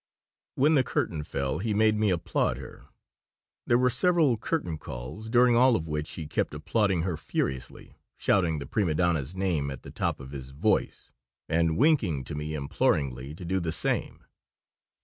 When 0.55 0.73
the 0.73 0.83
curtain 0.83 1.21
fell 1.23 1.59
he 1.59 1.75
made 1.75 1.95
me 1.95 2.09
applaud 2.09 2.57
her. 2.57 2.87
There 3.67 3.77
were 3.77 3.91
several 3.91 4.35
curtain 4.35 4.79
calls, 4.79 5.29
during 5.29 5.55
all 5.55 5.75
of 5.75 5.87
which 5.87 6.13
he 6.13 6.25
kept 6.25 6.55
applauding 6.55 7.03
her 7.03 7.17
furiously, 7.17 7.99
shouting 8.17 8.57
the 8.57 8.65
prima 8.65 8.95
donna's 8.95 9.35
name 9.35 9.69
at 9.69 9.83
the 9.83 9.91
top 9.91 10.19
of 10.19 10.31
his 10.31 10.49
voice 10.49 11.11
and 11.47 11.77
winking 11.77 12.23
to 12.23 12.33
me 12.33 12.55
imploringly 12.55 13.35
to 13.35 13.45
do 13.45 13.59
the 13.59 13.71
same. 13.71 14.23